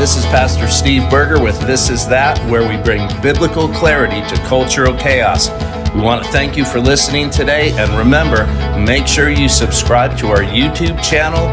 [0.00, 4.42] this is Pastor Steve Berger with This Is That, where we bring biblical clarity to
[4.44, 5.50] cultural chaos.
[5.94, 8.46] We want to thank you for listening today, and remember,
[8.78, 11.44] make sure you subscribe to our YouTube channel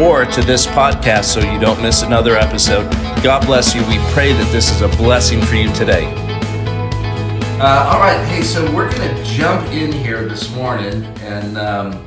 [0.00, 2.88] or to this podcast so you don't miss another episode.
[3.24, 3.80] God bless you.
[3.88, 6.04] We pray that this is a blessing for you today.
[7.58, 12.06] Uh, all right, hey, so we're going to jump in here this morning, and um,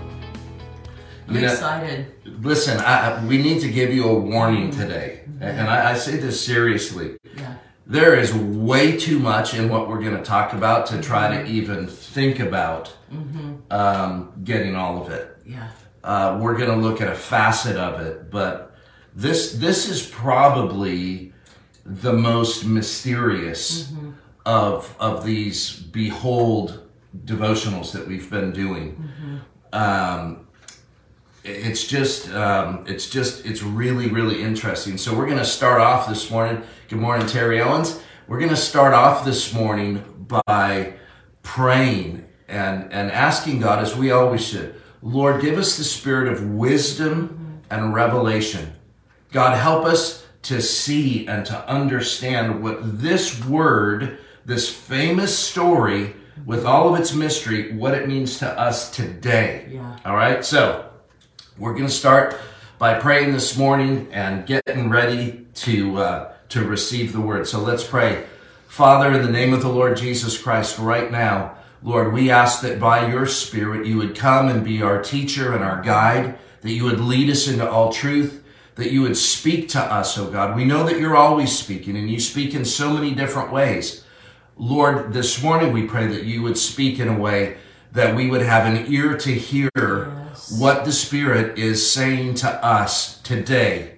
[1.28, 2.14] I'm you know, excited.
[2.42, 6.18] listen, I, I- we need to give you a warning today, and I, I say
[6.18, 7.18] this seriously.
[7.36, 7.56] Yeah.
[7.86, 11.50] There is way too much in what we're going to talk about to try to
[11.50, 12.96] even think about
[13.72, 15.36] um, getting all of it.
[15.46, 15.70] Yeah.
[16.04, 18.76] Uh, we're going to look at a facet of it, but
[19.16, 21.34] this this is probably
[21.84, 23.92] the most mysterious
[24.46, 26.88] of of these behold
[27.26, 29.12] devotionals that we've been doing.
[29.74, 30.48] Um,
[31.50, 34.98] it's just um, it's just it's really really interesting.
[34.98, 38.02] So we're going to start off this morning good morning terry owens.
[38.28, 40.94] We're going to start off this morning by
[41.42, 46.50] praying and and asking god as we always should lord give us the spirit of
[46.52, 48.74] wisdom and revelation.
[49.32, 56.66] God help us to see and to understand what this word this famous story with
[56.66, 59.70] all of its mystery what it means to us today.
[59.72, 59.98] Yeah.
[60.06, 60.89] all right so
[61.60, 62.40] we're going to start
[62.78, 67.48] by praying this morning and getting ready to uh, to receive the word.
[67.48, 68.26] So let's pray.
[68.68, 72.80] Father, in the name of the Lord Jesus Christ, right now, Lord, we ask that
[72.80, 76.86] by your Spirit you would come and be our teacher and our guide, that you
[76.86, 78.42] would lead us into all truth,
[78.76, 80.56] that you would speak to us, oh God.
[80.56, 84.06] We know that you're always speaking and you speak in so many different ways.
[84.56, 87.58] Lord, this morning we pray that you would speak in a way
[87.92, 89.70] that we would have an ear to hear
[90.58, 93.96] what the Spirit is saying to us today.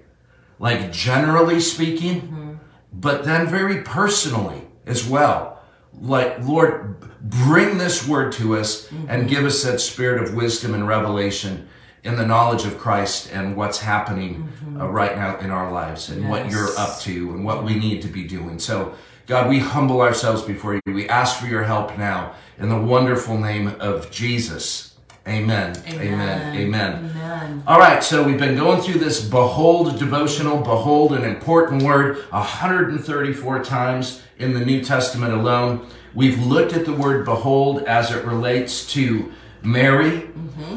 [0.59, 2.59] Like generally speaking,
[2.94, 5.62] but then very personally as well.
[6.00, 10.88] Like, Lord, bring this word to us and give us that spirit of wisdom and
[10.88, 11.68] revelation
[12.03, 16.28] in the knowledge of Christ and what's happening uh, right now in our lives and
[16.29, 18.58] what you're up to and what we need to be doing.
[18.58, 18.96] So,
[19.28, 20.81] God, we humble ourselves before you.
[20.94, 24.91] We ask for your help now in the wonderful name of Jesus.
[25.28, 25.76] Amen.
[25.88, 26.56] Amen.
[26.56, 27.64] Amen.
[27.68, 33.64] All right, so we've been going through this behold devotional, behold, an important word, 134
[33.64, 35.88] times in the New Testament alone.
[36.16, 40.30] We've looked at the word behold as it relates to Mary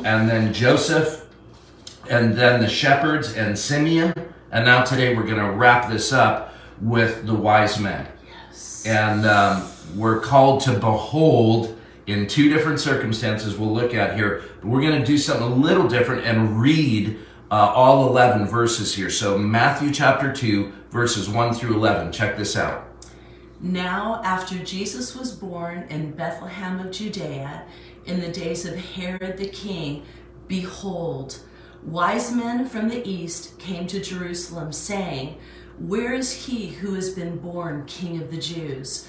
[0.05, 1.26] and then Joseph
[2.11, 4.12] and then the shepherds and Simeon.
[4.53, 8.06] And now today we're going to wrap this up with the wise men.
[8.26, 8.84] Yes.
[8.87, 14.42] And um, we're called to behold in two different circumstances we'll look at here.
[14.60, 17.19] But we're going to do something a little different and read
[17.50, 19.10] uh, all 11 verses here.
[19.10, 22.12] So, Matthew chapter 2, verses 1 through 11.
[22.12, 22.88] Check this out.
[23.60, 27.64] Now, after Jesus was born in Bethlehem of Judea,
[28.06, 30.04] in the days of Herod the king,
[30.48, 31.38] behold,
[31.82, 35.38] wise men from the east came to Jerusalem, saying,
[35.78, 39.09] Where is he who has been born king of the Jews?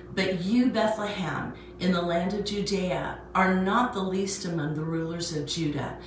[0.13, 5.35] But you, Bethlehem, in the land of Judea, are not the least among the rulers
[5.35, 5.97] of Judah.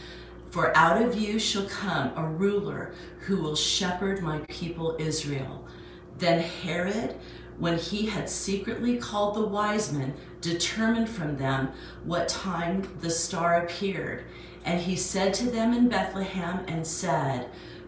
[0.51, 5.67] For out of you shall come a ruler who will shepherd my people Israel.
[6.19, 7.17] Then Herod,
[7.59, 11.73] when he had secretly called the wise men, determined from them
[12.05, 14.27] what time the star appeared.
[14.65, 17.49] And he said to them in Bethlehem and said,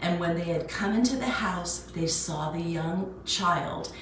[0.00, 3.92] And when they had come into the house, they saw the young child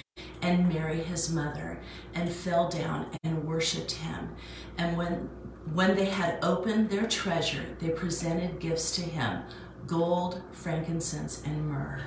[0.43, 1.81] and Mary his mother,
[2.15, 4.35] and fell down and worshipped him.
[4.79, 5.29] And when
[5.73, 9.43] when they had opened their treasure, they presented gifts to him
[9.87, 12.01] gold, frankincense, and myrrh.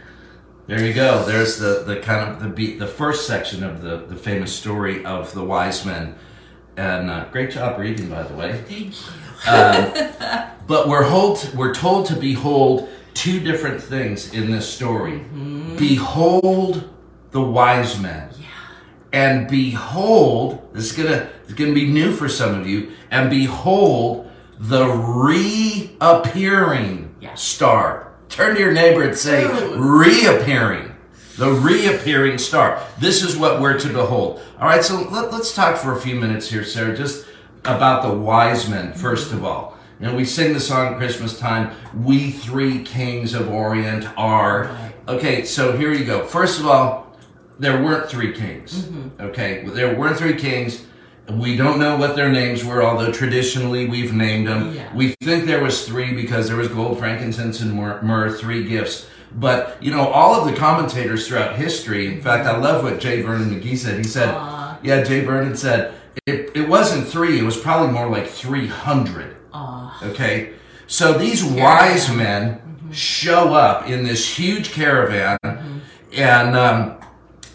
[0.68, 1.24] There you go.
[1.24, 5.04] There's the, the kind of the beat, the first section of the, the famous story
[5.04, 6.16] of the wise men.
[6.78, 8.62] And uh, great job reading, by the way.
[8.68, 10.46] Thank you.
[10.68, 12.90] But we're told, we're told to behold
[13.20, 15.20] two different things in this story.
[15.78, 16.90] Behold
[17.32, 18.30] the wise men.
[19.12, 22.92] And behold, this is gonna it's gonna be new for some of you.
[23.12, 24.88] And behold the
[26.00, 27.36] reappearing Yeah.
[27.36, 28.08] star.
[28.30, 29.76] Turn to your neighbor and say, Ooh.
[29.76, 30.94] reappearing.
[31.38, 32.82] The reappearing star.
[33.00, 34.42] This is what we're to behold.
[34.60, 37.26] All right, so let, us talk for a few minutes here, Sarah, just
[37.66, 39.48] about the wise men, first of mm-hmm.
[39.48, 39.79] all.
[40.00, 44.76] Know, we sing the song Christmas time, We Three Kings of Orient are.
[45.08, 46.26] Okay, so here you go.
[46.26, 47.18] First of all,
[47.60, 48.86] there weren't three kings.
[48.86, 49.22] Mm-hmm.
[49.22, 50.86] Okay, there weren't three kings.
[51.30, 54.74] We don't know what their names were, although traditionally we've named them.
[54.74, 54.96] Yeah.
[54.96, 59.08] We think there was three because there was gold, frankincense, and myrrh, three gifts.
[59.36, 62.08] But you know, all of the commentators throughout history.
[62.08, 63.22] In fact, I love what J.
[63.22, 63.98] Vernon McGee said.
[63.98, 64.80] He said, Aw.
[64.82, 65.20] "Yeah, J.
[65.22, 65.94] Vernon said
[66.26, 67.38] it, it wasn't three.
[67.38, 69.36] It was probably more like three hundred.
[69.54, 70.10] Aw.
[70.10, 70.54] Okay,
[70.88, 72.92] so these wise men mm-hmm.
[72.92, 75.80] show up in this huge caravan, mm-hmm.
[76.14, 77.00] and um,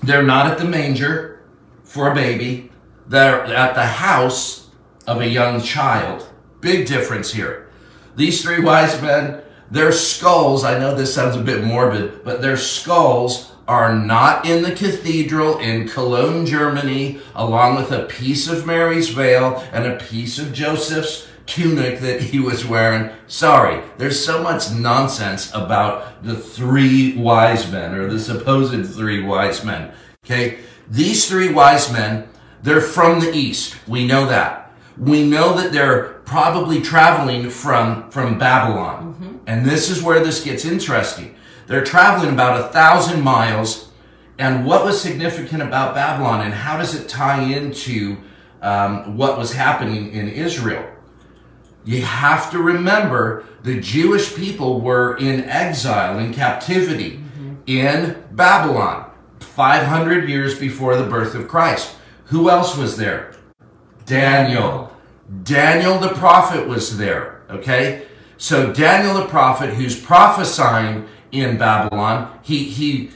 [0.02, 1.42] they're not at the manger
[1.82, 2.70] for a baby.
[3.06, 4.70] They're at the house
[5.06, 6.28] of a young child.
[6.60, 7.68] Big difference here.
[8.16, 12.56] These three wise men, their skulls, I know this sounds a bit morbid, but their
[12.56, 19.08] skulls are not in the cathedral in Cologne, Germany, along with a piece of Mary's
[19.08, 23.10] veil and a piece of Joseph's tunic that he was wearing.
[23.26, 29.64] Sorry, there's so much nonsense about the three wise men or the supposed three wise
[29.64, 29.92] men.
[30.24, 30.58] Okay?
[30.88, 32.28] These three wise men,
[32.62, 33.76] they're from the east.
[33.86, 34.72] We know that.
[34.96, 39.40] We know that they're probably traveling from, from Babylon.
[39.46, 41.34] And this is where this gets interesting.
[41.66, 43.90] They're traveling about a thousand miles.
[44.38, 48.16] And what was significant about Babylon and how does it tie into
[48.62, 50.88] um, what was happening in Israel?
[51.84, 57.20] You have to remember the Jewish people were in exile, in captivity
[57.66, 59.10] in Babylon,
[59.40, 61.96] 500 years before the birth of Christ.
[62.26, 63.34] Who else was there?
[64.06, 64.94] Daniel.
[65.42, 68.06] Daniel the prophet was there, okay?
[68.36, 73.10] So Daniel the prophet who's prophesying in Babylon, he he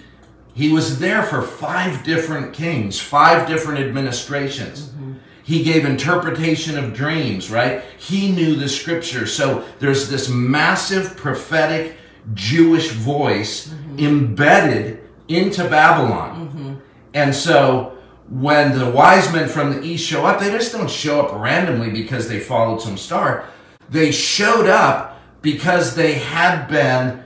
[0.54, 4.88] he was there for five different kings, five different administrations.
[4.88, 5.07] Mm-hmm.
[5.48, 7.82] He gave interpretation of dreams, right?
[7.96, 9.24] He knew the scripture.
[9.24, 11.96] So there's this massive prophetic
[12.34, 13.98] Jewish voice mm-hmm.
[13.98, 16.48] embedded into Babylon.
[16.48, 16.74] Mm-hmm.
[17.14, 17.96] And so
[18.28, 21.92] when the wise men from the east show up, they just don't show up randomly
[21.92, 23.48] because they followed some star.
[23.88, 27.24] They showed up because they had been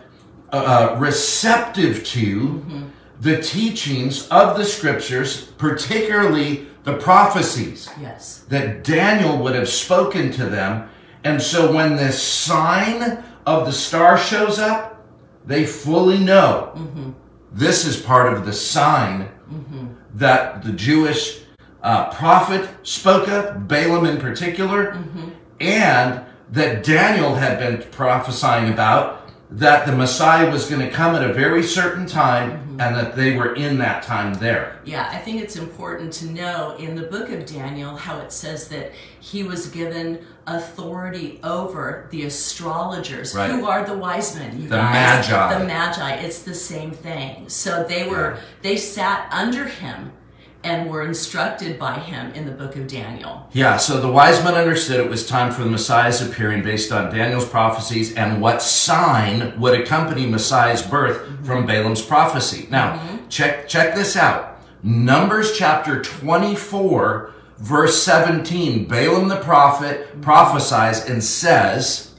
[0.53, 2.83] uh, uh receptive to mm-hmm.
[3.21, 8.45] the teachings of the scriptures, particularly the prophecies Yes.
[8.49, 10.89] that Daniel would have spoken to them.
[11.25, 15.05] And so when this sign of the star shows up,
[15.47, 17.11] they fully know mm-hmm.
[17.53, 19.87] this is part of the sign mm-hmm.
[20.15, 21.41] that the Jewish
[21.83, 25.31] uh, prophet spoke of, Balaam in particular, mm-hmm.
[25.61, 31.29] and that Daniel had been prophesying about that the Messiah was going to come at
[31.29, 34.79] a very certain time and that they were in that time there.
[34.85, 38.69] Yeah, I think it's important to know in the book of Daniel how it says
[38.69, 43.51] that he was given authority over the astrologers, Right.
[43.51, 44.61] who are the wise men.
[44.61, 45.29] You The guys.
[45.31, 45.59] Magi.
[45.59, 46.13] The magi.
[46.17, 47.49] It's the same thing.
[47.49, 48.41] So they were Yeah.
[48.63, 50.13] they sat under him
[50.65, 53.49] and were instructed by him in the book of Daniel.
[53.53, 57.15] Yeah, so the wise men understood it was time for the Messiah's appearing based on
[57.15, 61.45] Daniel's prophecies and what sign would accompany Messiah's birth mm-hmm.
[61.45, 62.69] from Balaam's prophecy.
[62.71, 63.29] Now, mm-hmm.
[63.29, 64.61] check check this out.
[64.83, 68.87] Numbers chapter 24 verse 17.
[68.87, 70.21] Balaam the prophet mm-hmm.
[70.21, 72.15] prophesies and says,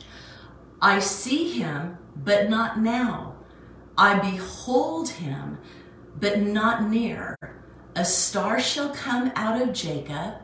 [0.82, 3.36] I see him, but not now.
[3.98, 5.60] I behold him,
[6.20, 7.38] but not near.
[7.96, 10.36] A star shall come out of Jacob,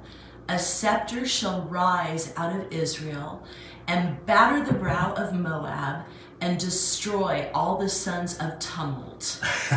[0.48, 3.44] a scepter shall rise out of Israel,
[3.88, 6.06] and batter the brow of Moab,
[6.42, 9.42] and destroy all the sons of tumult.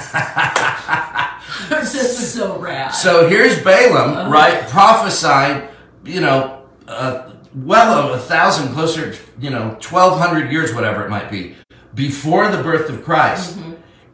[1.70, 2.90] this is so rad.
[2.90, 5.66] So here's Balaam, right, prophesying,
[6.04, 11.30] you know, uh, well over a thousand, closer, you know, 1200 years, whatever it might
[11.30, 11.56] be,
[11.94, 13.58] before the birth of Christ.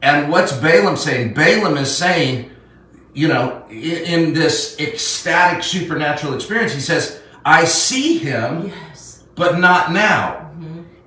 [0.00, 1.34] And what's Balaam saying?
[1.34, 2.52] Balaam is saying,
[3.18, 9.24] you know, in, in this ecstatic supernatural experience, he says, I see him, yes.
[9.34, 10.52] but not now.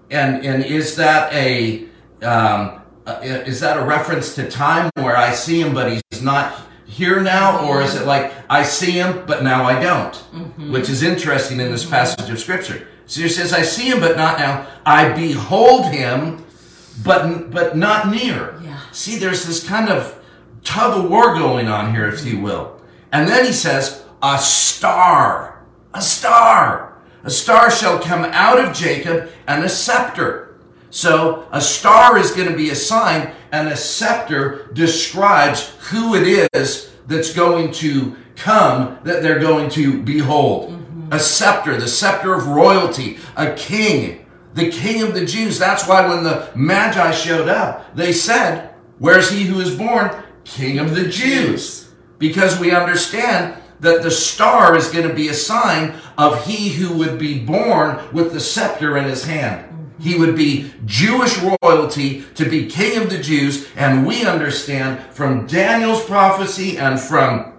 [0.09, 1.85] And and is that a
[2.21, 6.59] um, uh, is that a reference to time where I see him, but he's not
[6.85, 7.65] here now?
[7.65, 10.13] Or is it like I see him, but now I don't?
[10.69, 12.89] Which is interesting in this passage of scripture.
[13.05, 14.67] So he says, I see him, but not now.
[14.85, 16.43] I behold him,
[17.05, 18.59] but, but not near.
[18.63, 18.79] Yeah.
[18.91, 20.20] See, there's this kind of
[20.63, 22.81] tug of war going on here, if you will.
[23.11, 29.29] And then he says, a star, a star, a star shall come out of Jacob
[29.47, 30.59] and a scepter.
[30.89, 36.49] So a star is going to be a sign and a scepter describes who it
[36.53, 40.71] is that's going to come that they're going to behold.
[40.71, 41.13] Mm-hmm.
[41.13, 45.59] A scepter, the scepter of royalty, a king, the king of the Jews.
[45.59, 50.11] That's why when the Magi showed up, they said, Where's he who is born?
[50.43, 51.91] King of the Jews.
[52.17, 56.95] Because we understand that the star is going to be a sign of he who
[56.97, 59.67] would be born with the scepter in his hand.
[59.99, 63.67] He would be Jewish royalty to be king of the Jews.
[63.75, 67.53] And we understand from Daniel's prophecy and from,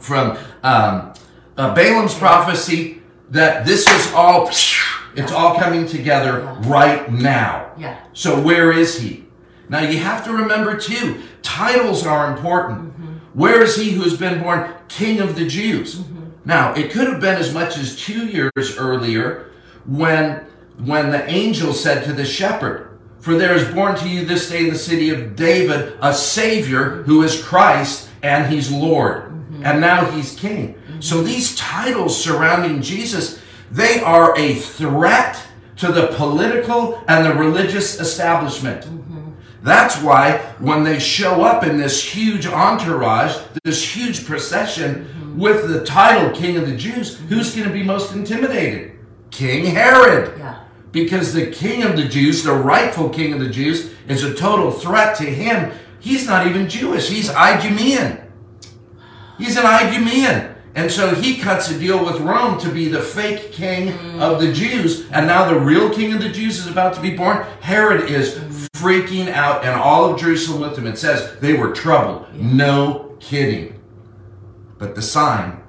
[0.00, 1.14] from um,
[1.56, 7.72] uh, Balaam's prophecy that this is all, it's all coming together right now.
[7.76, 8.00] Yeah.
[8.12, 9.25] So where is he?
[9.68, 12.92] Now you have to remember too, titles are important.
[12.92, 13.12] Mm-hmm.
[13.38, 15.96] Where is he who has been born king of the Jews?
[15.96, 16.24] Mm-hmm.
[16.44, 19.50] Now it could have been as much as two years earlier
[19.84, 20.46] when,
[20.78, 24.64] when the angel said to the shepherd, for there is born to you this day
[24.64, 29.24] in the city of David a savior who is Christ and he's Lord.
[29.24, 29.66] Mm-hmm.
[29.66, 30.80] And now he's king.
[31.00, 35.42] So these titles surrounding Jesus, they are a threat
[35.76, 38.86] to the political and the religious establishment.
[39.66, 45.40] That's why when they show up in this huge entourage, this huge procession mm-hmm.
[45.40, 47.26] with the title King of the Jews, mm-hmm.
[47.26, 48.92] who's going to be most intimidated?
[49.32, 50.38] King Herod.
[50.38, 50.60] Yeah.
[50.92, 54.70] Because the king of the Jews, the rightful king of the Jews, is a total
[54.70, 55.72] threat to him.
[55.98, 57.08] He's not even Jewish.
[57.08, 58.22] He's Idumean.
[59.36, 60.54] He's an Idumean.
[60.76, 64.20] And so he cuts a deal with Rome to be the fake king mm.
[64.20, 65.10] of the Jews.
[65.10, 67.46] And now the real king of the Jews is about to be born.
[67.62, 68.36] Herod is
[68.80, 70.86] freaking out and all of Jerusalem with him.
[70.86, 72.32] It says they were troubled.
[72.34, 73.82] No kidding.
[74.78, 75.62] But the sign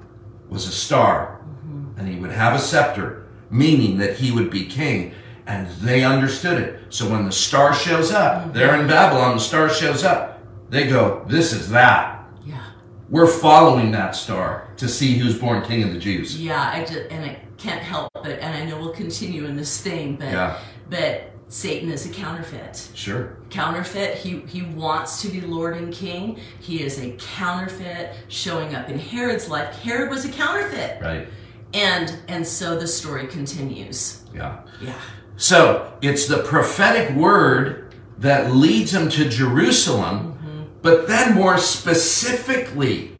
[0.48, 1.40] was a star.
[1.42, 1.98] Mm-hmm.
[1.98, 5.14] And he would have a scepter, meaning that he would be king.
[5.46, 6.80] And they understood it.
[6.90, 8.52] So when the star shows up, mm-hmm.
[8.52, 10.42] they're in Babylon, the star shows up.
[10.68, 12.28] They go, this is that.
[12.44, 12.62] Yeah.
[13.08, 16.38] We're following that star to see who's born king of the Jews.
[16.40, 19.80] Yeah, I just and I can't help but and I know we'll continue in this
[19.80, 20.58] thing, but Yeah.
[20.90, 22.90] but Satan is a counterfeit.
[22.94, 23.38] Sure.
[23.50, 24.18] Counterfeit.
[24.18, 26.38] He he wants to be Lord and King.
[26.60, 29.74] He is a counterfeit showing up in Herod's life.
[29.76, 31.00] Herod was a counterfeit.
[31.00, 31.28] Right.
[31.72, 34.24] And and so the story continues.
[34.34, 34.60] Yeah.
[34.80, 34.98] Yeah.
[35.36, 40.62] So it's the prophetic word that leads him to Jerusalem, mm-hmm.
[40.82, 43.16] but then more specifically,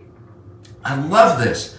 [0.85, 1.79] I love this.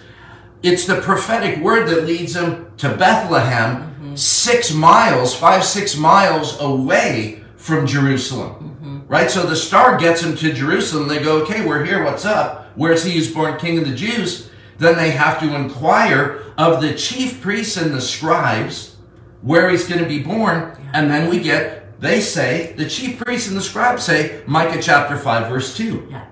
[0.62, 7.44] It's the prophetic word that leads him to Bethlehem, six miles, five, six miles away
[7.56, 9.04] from Jerusalem.
[9.08, 9.30] Right?
[9.30, 11.08] So the star gets him to Jerusalem.
[11.08, 12.04] They go, okay, we're here.
[12.04, 12.70] What's up?
[12.76, 14.50] Where's he who's born king of the Jews?
[14.78, 18.96] Then they have to inquire of the chief priests and the scribes
[19.42, 20.76] where he's going to be born.
[20.92, 25.16] And then we get, they say, the chief priests and the scribes say, Micah chapter
[25.16, 26.08] 5, verse 2.
[26.10, 26.26] Yeah.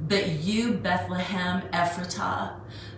[0.00, 2.54] But you, Bethlehem Ephrathah,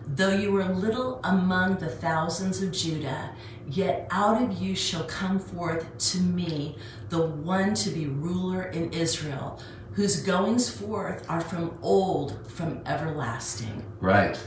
[0.06, 3.30] though you were little among the thousands of Judah,
[3.68, 6.76] yet out of you shall come forth to me
[7.08, 9.60] the one to be ruler in Israel,
[9.92, 13.84] whose goings forth are from old, from everlasting.
[14.00, 14.38] Right.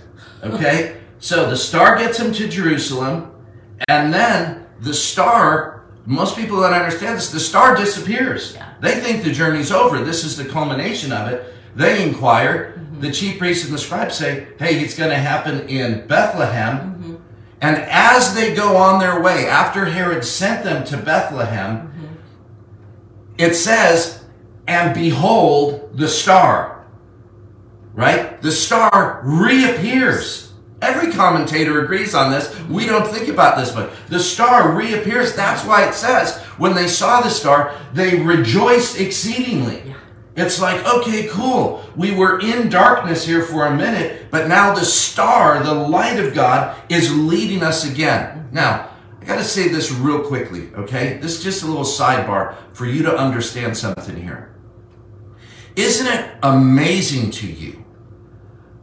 [0.43, 0.97] Okay?
[1.19, 3.31] so the star gets him to Jerusalem,
[3.88, 8.53] and then the star, most people don't understand this, the star disappears.
[8.53, 8.74] Yeah.
[8.81, 10.03] They think the journey's over.
[10.03, 11.53] This is the culmination of it.
[11.75, 12.74] They inquire.
[12.74, 13.01] Mm-hmm.
[13.01, 16.96] The chief priests and the scribes say, hey, it's going to happen in Bethlehem.
[17.61, 22.13] And as they go on their way, after Herod sent them to Bethlehem, mm-hmm.
[23.37, 24.23] it says,
[24.67, 26.85] and behold the star.
[27.93, 28.39] Right?
[28.41, 30.53] The star reappears.
[30.81, 32.55] Every commentator agrees on this.
[32.69, 35.35] We don't think about this, but the star reappears.
[35.35, 39.81] That's why it says, when they saw the star, they rejoiced exceedingly.
[39.87, 39.95] Yeah.
[40.38, 41.84] It's like, okay, cool.
[41.96, 46.36] We were in darkness here for a minute, but now the star, the light of
[46.36, 48.48] God, is leading us again.
[48.51, 51.17] Now, I gotta say this real quickly, okay?
[51.17, 54.56] This is just a little sidebar for you to understand something here.
[55.75, 57.84] Isn't it amazing to you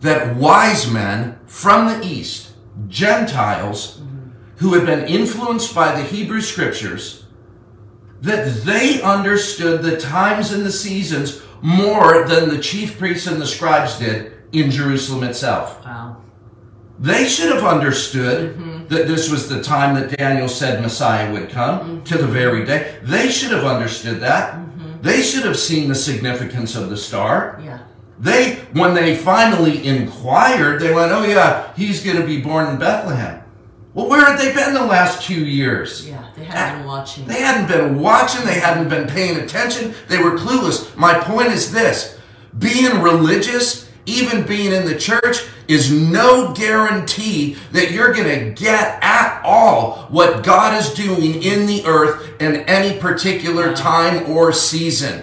[0.00, 2.52] that wise men from the East,
[2.88, 4.02] Gentiles,
[4.56, 7.23] who had been influenced by the Hebrew scriptures,
[8.24, 13.46] that they understood the times and the seasons more than the chief priests and the
[13.46, 15.84] scribes did in Jerusalem itself.
[15.84, 16.22] Wow.
[16.98, 18.86] They should have understood mm-hmm.
[18.88, 22.04] that this was the time that Daniel said Messiah would come mm-hmm.
[22.04, 22.98] to the very day.
[23.02, 24.54] They should have understood that.
[24.54, 25.02] Mm-hmm.
[25.02, 27.60] They should have seen the significance of the star.
[27.62, 27.80] Yeah.
[28.18, 32.78] They, when they finally inquired, they went, oh yeah, he's going to be born in
[32.78, 33.43] Bethlehem.
[33.94, 36.06] Well, where had they been the last two years?
[36.06, 36.28] Yeah.
[36.36, 37.26] They had been ah, watching.
[37.26, 40.94] They hadn't been watching, they hadn't been paying attention, they were clueless.
[40.96, 42.18] My point is this
[42.58, 48.98] being religious, even being in the church, is no guarantee that you're going to get
[49.02, 55.20] at all what God is doing in the earth in any particular time or season.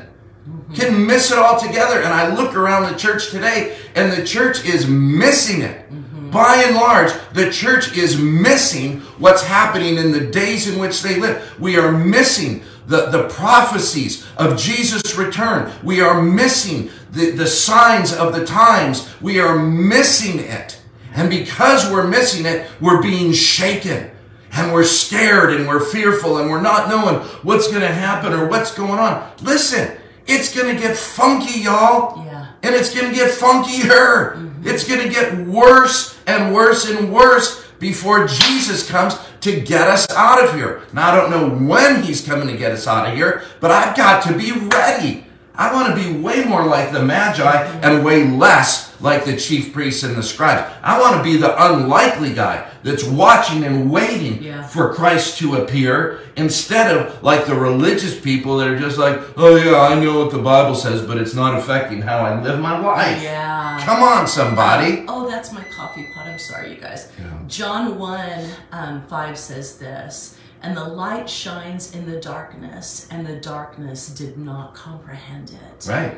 [0.50, 0.74] Mm-hmm.
[0.74, 2.02] Can miss it altogether.
[2.02, 5.92] And I look around the church today, and the church is missing it.
[5.92, 6.11] Mm-hmm.
[6.32, 11.20] By and large, the church is missing what's happening in the days in which they
[11.20, 11.60] live.
[11.60, 15.72] We are missing the, the prophecies of Jesus' return.
[15.84, 19.10] We are missing the, the signs of the times.
[19.22, 20.82] We are missing it.
[21.14, 24.12] And because we're missing it, we're being shaken.
[24.54, 28.48] And we're scared and we're fearful and we're not knowing what's going to happen or
[28.48, 29.32] what's going on.
[29.42, 29.98] Listen,
[30.28, 32.26] it's going to get funky, y'all.
[32.26, 32.48] Yeah.
[32.64, 34.36] And it's going to get funkier.
[34.36, 34.51] Mm-hmm.
[34.64, 40.10] It's going to get worse and worse and worse before Jesus comes to get us
[40.12, 40.84] out of here.
[40.94, 43.98] Now, I don't know when he's coming to get us out of here, but I've
[43.98, 45.26] got to be ready.
[45.56, 49.74] I want to be way more like the Magi and way less like the chief
[49.74, 50.72] priests and the scribes.
[50.82, 54.64] I want to be the unlikely guy that's watching and waiting Yeah.
[54.68, 59.56] for Christ to appear instead of like the religious people that are just like, oh
[59.56, 62.78] yeah, I know what the Bible says, but it's not affecting how I live my
[62.80, 63.22] life.
[63.22, 63.80] Yeah.
[63.84, 65.06] Come on, somebody.
[65.08, 66.28] Oh, that's my coffee pot.
[66.28, 67.12] I'm sorry, you guys.
[67.20, 67.26] Yeah.
[67.48, 73.36] John 1 um, 5 says this And the light shines in the darkness, and the
[73.38, 75.88] darkness did not comprehend it.
[75.88, 76.18] Right.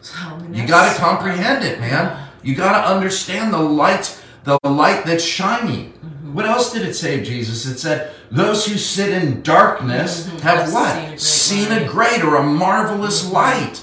[0.00, 0.14] So,
[0.52, 2.28] You got to comprehend it, man.
[2.42, 4.16] You got to understand the light,
[4.48, 5.92] the light that's shining.
[5.92, 6.34] Mm-hmm.
[6.34, 7.66] What else did it say, Jesus?
[7.66, 10.96] It said, "Those who sit in darkness have Have what?
[10.96, 11.16] Mm-hmm.
[11.16, 11.92] seen a great Seen a light." Mm-hmm.
[11.96, 13.82] great or a marvelous light."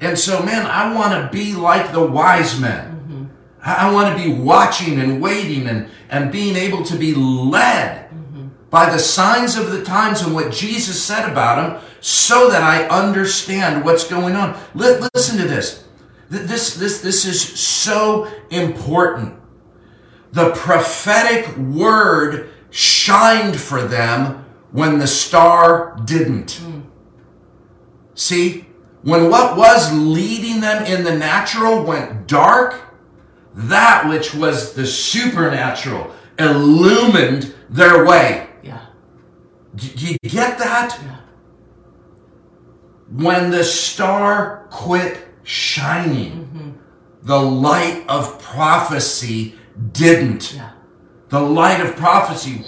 [0.00, 2.84] And so, man, I want to be like the wise men.
[2.88, 3.24] Mm-hmm.
[3.62, 7.98] I, I want to be watching and waiting and, and being able to be led
[8.10, 8.48] Mm-hmm.
[8.70, 12.88] by the signs of the times and what Jesus said about them so that I
[12.88, 14.58] understand what's going on.
[14.74, 15.84] Li- listen to this.
[16.30, 19.34] Th- This, this, this is so important.
[20.32, 26.52] The prophetic word shined for them when the star didn't.
[26.52, 26.80] Hmm.
[28.14, 28.66] See,
[29.02, 32.80] when what was leading them in the natural went dark,
[33.54, 38.48] that which was the supernatural illumined their way.
[38.62, 38.86] Yeah.
[39.74, 40.98] Do you get that?
[41.02, 41.16] Yeah.
[43.10, 46.70] When the star quit shining, mm-hmm.
[47.22, 49.56] the light of prophecy
[49.92, 50.54] didn't.
[50.54, 50.70] Yeah.
[51.28, 52.64] The light of prophecy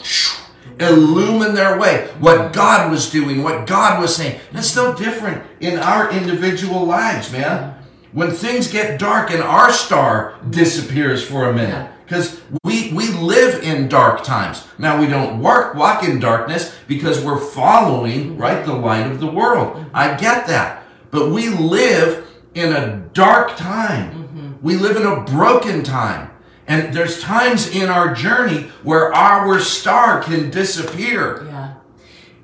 [0.79, 2.09] illumined their way.
[2.21, 4.41] What God was doing, what God was saying.
[4.53, 7.75] It's no different in our individual lives, man.
[8.13, 11.91] When things get dark and our star disappears for a minute.
[12.05, 14.67] Because we, we live in dark times.
[14.79, 19.31] Now we don't work, walk in darkness because we're following, right, the light of the
[19.31, 19.87] world.
[19.95, 20.85] I get that.
[21.11, 24.13] But we live in a dark time.
[24.13, 24.53] Mm-hmm.
[24.61, 26.31] We live in a broken time.
[26.67, 31.45] And there's times in our journey where our star can disappear.
[31.45, 31.75] Yeah.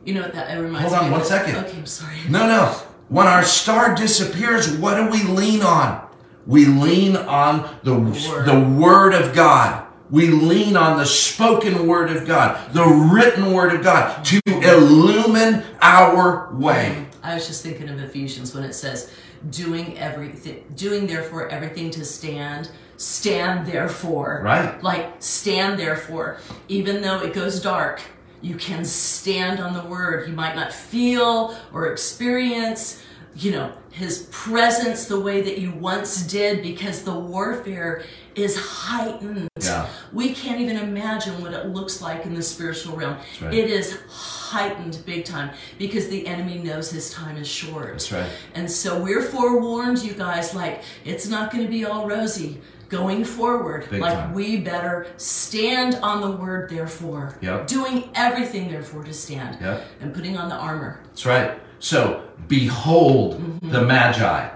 [0.05, 1.27] You know what that reminds Hold on one of?
[1.27, 1.57] second.
[1.57, 2.17] Okay, I'm sorry.
[2.29, 2.67] No, no.
[3.09, 6.07] When our star disappears, what do we lean on?
[6.47, 8.47] We lean on the, Word.
[8.47, 9.87] the Word of God.
[10.11, 14.63] We lean on the spoken Word of God, the written Word of God to mm-hmm.
[14.63, 16.95] illumine our way.
[16.95, 17.27] Mm-hmm.
[17.27, 19.13] I was just thinking of Ephesians when it says,
[19.51, 24.43] doing everything, doing therefore everything to stand, stand therefore.
[24.45, 24.83] Right.
[24.83, 26.39] Like, stand therefore.
[26.69, 28.03] Even though it goes dark,
[28.43, 30.29] you can stand on the word.
[30.29, 33.03] You might not feel or experience,
[33.35, 39.49] you know, his presence the way that you once did because the warfare is heightened.
[39.61, 39.89] Yeah.
[40.13, 43.17] We can't even imagine what it looks like in the spiritual realm.
[43.41, 43.55] right.
[43.55, 47.93] It is heightened big time because the enemy knows his time is short.
[47.93, 48.31] That's right.
[48.55, 53.25] And so we're forewarned, you guys, like it's not going to be all rosy going
[53.25, 53.89] forward.
[53.91, 54.33] Big like time.
[54.35, 57.37] we better stand on the word, therefore.
[57.41, 57.67] Yep.
[57.67, 59.59] Doing everything, therefore, to stand.
[59.61, 59.85] Yep.
[60.01, 61.01] And putting on the armor.
[61.07, 61.61] That's right.
[61.79, 63.71] So, behold Mm-hmm.
[63.71, 64.49] the Magi.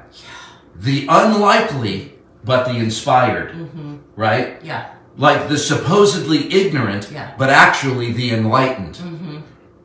[0.77, 2.14] The unlikely,
[2.45, 3.53] but the inspired.
[3.53, 3.97] Mm-hmm.
[4.16, 4.62] Right?
[4.64, 4.95] Yeah.
[5.16, 7.35] like the supposedly ignorant, Yeah.
[7.38, 8.95] but actually the enlightened.
[8.97, 9.38] Mm-hmm.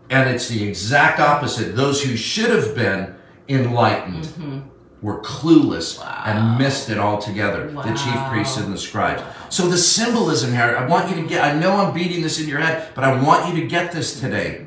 [0.09, 1.75] And it's the exact opposite.
[1.75, 3.13] Those who should have been
[3.49, 4.59] enlightened mm-hmm.
[5.01, 7.67] Were clueless and missed it altogether.
[7.67, 9.21] The chief priests and the scribes.
[9.49, 12.47] So the symbolism here, I want you to get, I know I'm beating this in
[12.47, 14.65] your head, but I want you to get this today.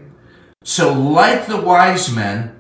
[0.63, 2.55] So, like the wise men,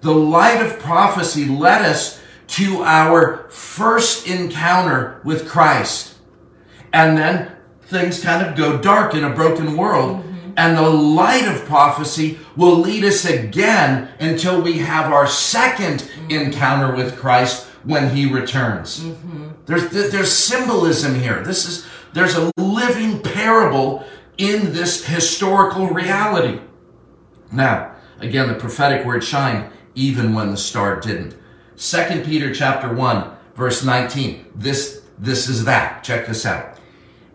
[0.00, 6.16] the light of prophecy led us to our first encounter with Christ.
[6.92, 7.52] And then
[7.82, 10.24] things kind of go dark in a broken world.
[10.58, 16.96] And the light of prophecy will lead us again until we have our second encounter
[16.96, 19.06] with Christ when he returns.
[19.66, 21.44] There's, there's symbolism here.
[21.44, 24.04] This is, there's a living parable
[24.36, 26.60] in this historical reality.
[27.52, 31.36] Now, again, the prophetic word shined even when the star didn't.
[31.76, 34.46] Second Peter chapter 1, verse 19.
[34.56, 36.02] This, this is that.
[36.02, 36.80] Check this out.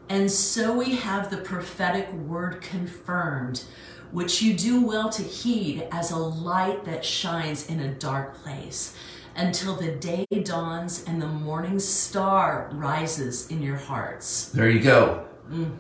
[0.10, 3.64] And so we have the prophetic word confirmed,
[4.12, 8.96] which you do well to heed as a light that shines in a dark place,
[9.36, 14.50] until the day dawns and the morning star rises in your hearts.
[14.50, 15.26] There you go.
[15.50, 15.78] Mm.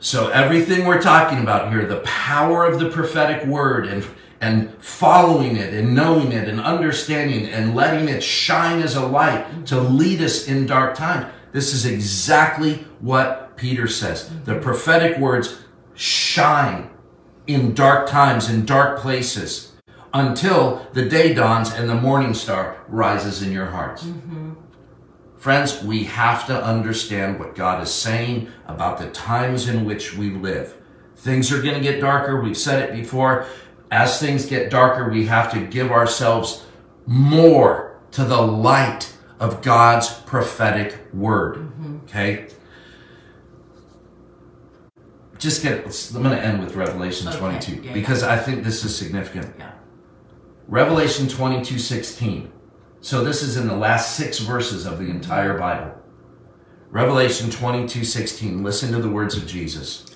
[0.00, 4.04] So everything we're talking about here, the power of the prophetic word and
[4.40, 9.46] and following it and knowing it and understanding and letting it shine as a light
[9.46, 9.64] mm.
[9.66, 11.30] to lead us in dark time.
[11.52, 14.30] This is exactly what Peter says.
[14.44, 15.62] The prophetic words
[15.94, 16.90] shine
[17.46, 19.72] in dark times, in dark places,
[20.14, 24.04] until the day dawns and the morning star rises in your hearts.
[24.04, 24.52] Mm-hmm.
[25.36, 30.30] Friends, we have to understand what God is saying about the times in which we
[30.30, 30.76] live.
[31.16, 32.40] Things are going to get darker.
[32.40, 33.46] We've said it before.
[33.90, 36.64] As things get darker, we have to give ourselves
[37.06, 41.72] more to the light of God's prophetic word.
[42.04, 42.48] Okay?
[45.38, 47.38] Just get, I'm going to end with Revelation Okay.
[47.38, 47.92] 22 Yeah, yeah.
[47.94, 49.52] because I think this is significant.
[49.58, 49.72] Yeah.
[50.68, 52.52] Revelation 22 16.
[53.00, 55.16] So this is in the last six verses of the mm-hmm.
[55.16, 55.94] entire Bible.
[56.90, 58.62] Revelation 22 16.
[58.62, 60.06] Listen to the words of Jesus.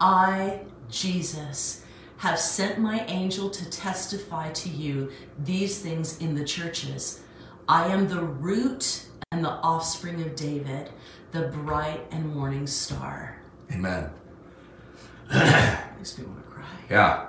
[0.00, 1.84] I, Jesus,
[2.18, 7.22] have sent my angel to testify to you these things in the churches.
[7.68, 10.90] I am the root and the offspring of David,
[11.32, 13.38] the bright and morning star.
[13.70, 14.10] Amen.
[15.30, 16.64] Makes me want to cry.
[16.88, 17.26] Yeah.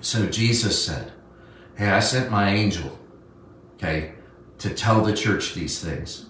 [0.00, 1.12] So Jesus said,
[1.74, 2.96] Hey, I sent my angel,
[3.74, 4.12] okay,
[4.58, 6.26] to tell the church these things,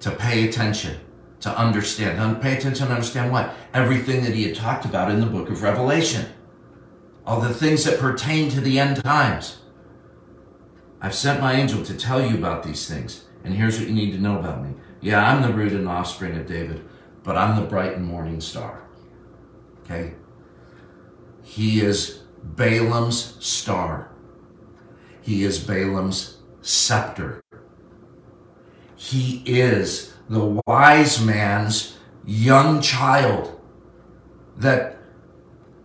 [0.00, 0.98] to pay attention,
[1.40, 2.18] to understand.
[2.18, 3.54] Un- Pay attention to understand what?
[3.74, 6.24] Everything that he had talked about in the book of Revelation.
[7.26, 9.58] All the things that pertain to the end times.
[11.04, 13.26] I've sent my angel to tell you about these things.
[13.44, 14.72] And here's what you need to know about me.
[15.02, 16.82] Yeah, I'm the root and offspring of David,
[17.22, 18.82] but I'm the bright and morning star.
[19.82, 20.14] Okay?
[21.42, 24.12] He is Balaam's star.
[25.20, 27.42] He is Balaam's scepter.
[28.96, 33.60] He is the wise man's young child
[34.56, 34.96] that,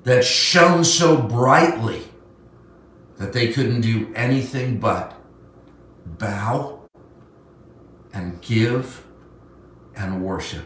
[0.04, 2.09] that shone so brightly
[3.20, 5.14] that they couldn't do anything but
[6.06, 6.80] bow
[8.14, 9.06] and give
[9.96, 10.66] and worship.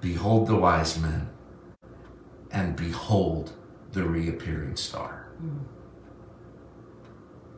[0.00, 1.28] Behold the wise men,
[2.52, 3.52] and behold
[3.92, 5.26] the reappearing star.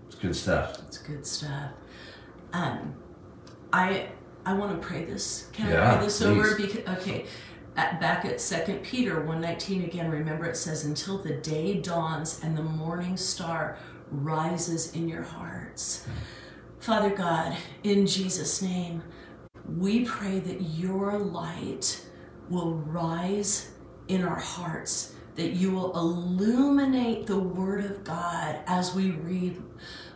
[0.06, 0.78] It's good stuff.
[0.86, 1.72] It's good stuff.
[2.52, 2.94] Um,
[3.72, 4.08] I
[4.46, 5.48] I want to pray this.
[5.52, 6.26] Can I Yeah, pray this please.
[6.26, 6.54] over?
[6.56, 7.26] Because okay,
[7.76, 10.10] at, back at Second Peter one nineteen again.
[10.10, 13.78] Remember it says, "Until the day dawns and the morning star
[14.10, 16.06] rises in your hearts."
[16.78, 19.02] Father God, in Jesus' name,
[19.66, 22.06] we pray that your light
[22.48, 23.72] will rise
[24.08, 29.60] in our hearts, that you will illuminate the Word of God as we read,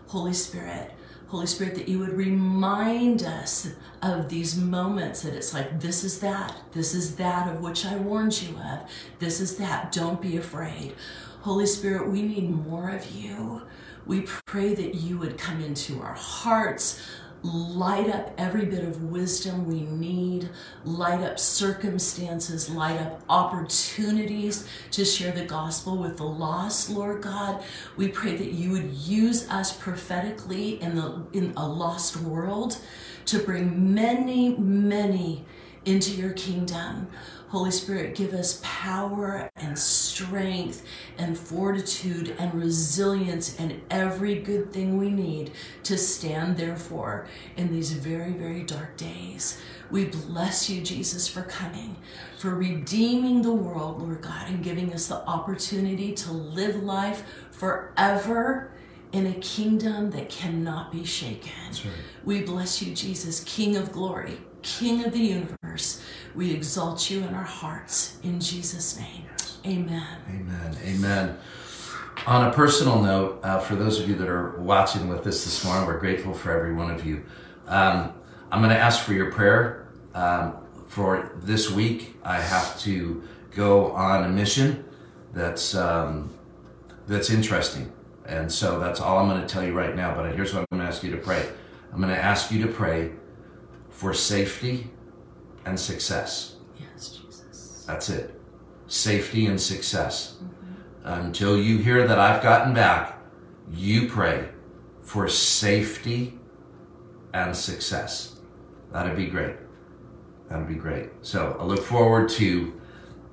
[0.06, 0.92] Holy Spirit.
[1.30, 3.68] Holy Spirit, that you would remind us
[4.02, 7.94] of these moments that it's like, this is that, this is that of which I
[7.94, 8.80] warned you of,
[9.20, 10.92] this is that, don't be afraid.
[11.42, 13.62] Holy Spirit, we need more of you.
[14.06, 17.00] We pray that you would come into our hearts,
[17.42, 20.48] light up every bit of wisdom we need,
[20.84, 27.62] light up circumstances, light up opportunities to share the gospel with the lost, Lord God.
[27.96, 32.78] We pray that you would use us prophetically in the in a lost world
[33.26, 35.44] to bring many, many
[35.84, 37.08] into your kingdom.
[37.50, 40.84] Holy Spirit, give us power and strength
[41.18, 45.50] and fortitude and resilience and every good thing we need
[45.82, 49.60] to stand therefore in these very, very dark days.
[49.90, 51.96] We bless you, Jesus, for coming,
[52.38, 58.70] for redeeming the world, Lord God, and giving us the opportunity to live life forever
[59.10, 61.50] in a kingdom that cannot be shaken.
[61.70, 61.92] Right.
[62.24, 65.59] We bless you, Jesus, King of glory, King of the universe.
[66.34, 68.18] We exalt you in our hearts.
[68.22, 69.24] In Jesus' name,
[69.66, 70.18] amen.
[70.28, 70.76] Amen.
[70.84, 71.38] Amen.
[72.26, 75.64] On a personal note, uh, for those of you that are watching with us this
[75.64, 77.24] morning, we're grateful for every one of you.
[77.66, 78.12] Um,
[78.52, 79.88] I'm going to ask for your prayer.
[80.14, 80.56] Um,
[80.86, 84.84] for this week, I have to go on a mission
[85.32, 86.34] that's um,
[87.06, 87.92] that's interesting,
[88.26, 90.14] and so that's all I'm going to tell you right now.
[90.14, 91.48] But here's what I'm going to ask you to pray.
[91.92, 93.12] I'm going to ask you to pray
[93.88, 94.90] for safety
[95.64, 96.56] and success.
[96.78, 97.84] Yes, Jesus.
[97.86, 98.40] That's it.
[98.86, 100.36] Safety and success.
[101.04, 103.18] Until you hear that I've gotten back,
[103.70, 104.48] you pray
[105.00, 106.38] for safety
[107.32, 108.40] and success.
[108.92, 109.56] That'd be great.
[110.48, 111.10] That'd be great.
[111.22, 112.80] So I look forward to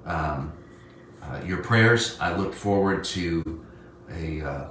[0.05, 0.53] um,
[1.21, 2.17] uh, your prayers.
[2.19, 3.65] I look forward to
[4.11, 4.67] a, uh,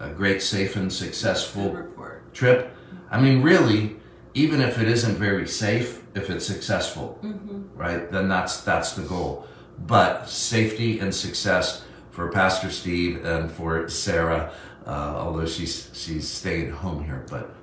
[0.00, 1.86] a great, safe, and successful
[2.32, 2.72] trip.
[3.10, 3.96] I mean, really,
[4.36, 7.18] even if it isn't very safe, if it's successful,
[7.74, 8.10] right?
[8.12, 9.46] Then that's that's the goal.
[9.86, 14.52] But safety and success for Pastor Steve and for Sarah,
[14.86, 17.54] uh, although she's she's staying home here, but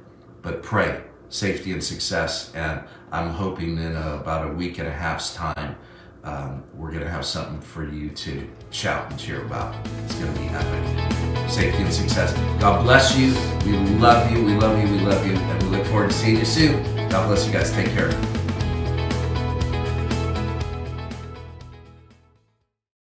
[0.41, 2.81] but pray safety and success, and
[3.11, 5.75] I'm hoping in about a week and a half's time.
[6.23, 9.75] Um, we're going to have something for you to shout and cheer about.
[10.05, 11.49] It's going to be epic.
[11.49, 12.33] Safety and success.
[12.61, 13.33] God bless you.
[13.65, 14.41] We love you.
[14.43, 14.89] We love you.
[14.89, 15.33] We love you.
[15.33, 16.81] And we look forward to seeing you soon.
[17.09, 17.71] God bless you guys.
[17.73, 18.09] Take care.